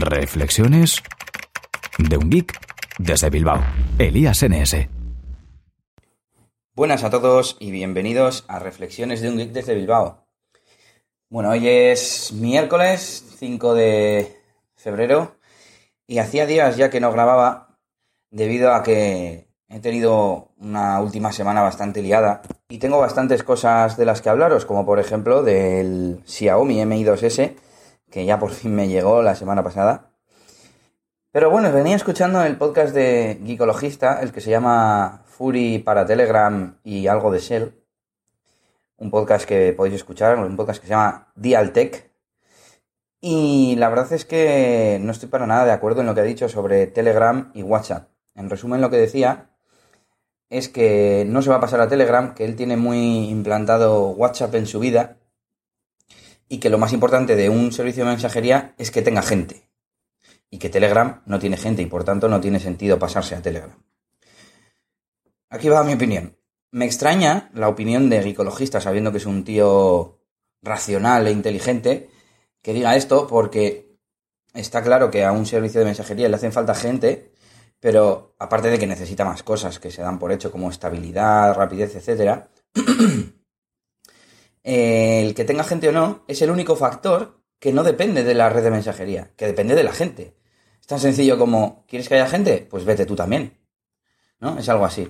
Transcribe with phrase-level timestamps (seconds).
[0.00, 1.02] Reflexiones
[1.98, 2.58] de un geek
[2.98, 3.64] desde Bilbao.
[3.98, 4.88] Elías NS.
[6.74, 10.26] Buenas a todos y bienvenidos a Reflexiones de un geek desde Bilbao.
[11.28, 14.36] Bueno, hoy es miércoles 5 de
[14.74, 15.36] febrero
[16.06, 17.78] y hacía días ya que no grababa
[18.30, 24.04] debido a que he tenido una última semana bastante liada y tengo bastantes cosas de
[24.04, 27.65] las que hablaros, como por ejemplo del Xiaomi Mi 2S
[28.16, 30.10] que ya por fin me llegó la semana pasada.
[31.32, 36.78] Pero bueno, venía escuchando el podcast de Geekologista, el que se llama Fury para Telegram
[36.82, 37.74] y algo de Shell.
[38.96, 42.10] Un podcast que podéis escuchar, un podcast que se llama Dialtech.
[43.20, 46.24] Y la verdad es que no estoy para nada de acuerdo en lo que ha
[46.24, 48.08] dicho sobre Telegram y WhatsApp.
[48.34, 49.50] En resumen, lo que decía
[50.48, 54.54] es que no se va a pasar a Telegram, que él tiene muy implantado WhatsApp
[54.54, 55.18] en su vida
[56.48, 59.68] y que lo más importante de un servicio de mensajería es que tenga gente.
[60.50, 63.76] Y que Telegram no tiene gente y por tanto no tiene sentido pasarse a Telegram.
[65.48, 66.36] Aquí va mi opinión.
[66.70, 70.20] Me extraña la opinión de Gicologista, sabiendo que es un tío
[70.62, 72.10] racional e inteligente,
[72.62, 73.96] que diga esto porque
[74.52, 77.32] está claro que a un servicio de mensajería le hacen falta gente,
[77.80, 81.94] pero aparte de que necesita más cosas que se dan por hecho como estabilidad, rapidez,
[81.94, 82.48] etcétera,
[84.66, 88.48] el que tenga gente o no es el único factor que no depende de la
[88.48, 90.34] red de mensajería, que depende de la gente.
[90.80, 92.66] Es tan sencillo como, ¿quieres que haya gente?
[92.68, 93.58] Pues vete tú también.
[94.40, 94.58] ¿No?
[94.58, 95.08] Es algo así.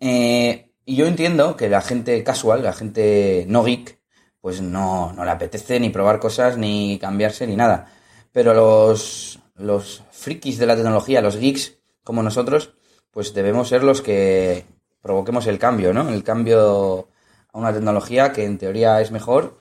[0.00, 3.98] Eh, y yo entiendo que la gente casual, la gente no geek,
[4.42, 7.90] pues no, no le apetece ni probar cosas, ni cambiarse, ni nada.
[8.32, 12.74] Pero los, los frikis de la tecnología, los geeks como nosotros,
[13.10, 14.66] pues debemos ser los que
[15.00, 16.10] provoquemos el cambio, ¿no?
[16.10, 17.08] El cambio
[17.54, 19.60] a una tecnología que en teoría es mejor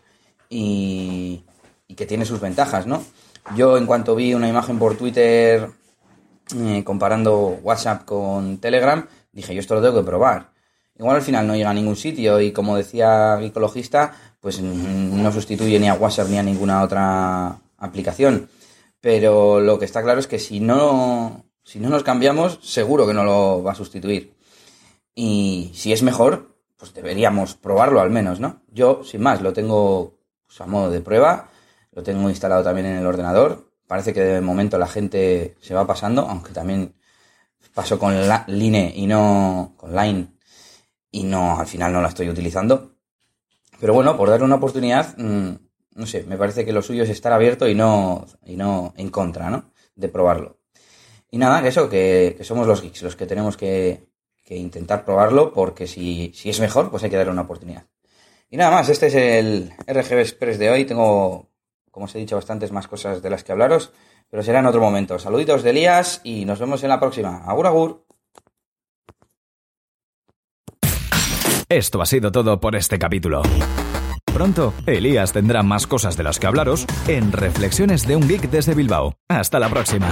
[0.50, 1.46] y,
[1.96, 3.04] que tiene sus ventajas, ¿no?
[3.56, 5.70] Yo en cuanto vi una imagen por Twitter
[6.58, 10.50] eh, comparando WhatsApp con Telegram, dije, yo esto lo tengo que probar.
[10.98, 15.32] Igual al final no llega a ningún sitio y como decía el ecologista, pues no
[15.32, 18.50] sustituye ni a WhatsApp ni a ninguna otra aplicación.
[19.00, 23.14] Pero lo que está claro es que si no, si no nos cambiamos, seguro que
[23.14, 24.34] no lo va a sustituir.
[25.14, 26.53] Y si es mejor,
[26.84, 28.62] pues deberíamos probarlo al menos, ¿no?
[28.70, 31.50] Yo, sin más, lo tengo pues, a modo de prueba,
[31.94, 33.72] lo tengo instalado también en el ordenador.
[33.88, 36.94] Parece que de momento la gente se va pasando, aunque también
[37.74, 40.28] pasó con la, Line y no con Line
[41.10, 42.98] y no al final no la estoy utilizando.
[43.80, 45.52] Pero bueno, por darle una oportunidad, mm,
[45.96, 49.08] no sé, me parece que lo suyo es estar abierto y no, y no en
[49.08, 49.72] contra, ¿no?
[49.96, 50.60] De probarlo.
[51.32, 54.12] Y nada, que eso, que, que somos los geeks los que tenemos que,
[54.44, 57.86] que intentar probarlo porque si, si es mejor, pues hay que darle una oportunidad.
[58.50, 60.86] Y nada más, este es el RGB Express de hoy.
[60.86, 61.50] Tengo,
[61.90, 63.92] como os he dicho, bastantes más cosas de las que hablaros,
[64.30, 65.18] pero será en otro momento.
[65.18, 67.44] Saluditos de Elías y nos vemos en la próxima.
[67.46, 68.06] Agur, agur.
[71.70, 73.42] Esto ha sido todo por este capítulo.
[74.32, 78.76] Pronto, Elías tendrá más cosas de las que hablaros en Reflexiones de un Geek desde
[78.76, 79.16] Bilbao.
[79.30, 80.12] Hasta la próxima.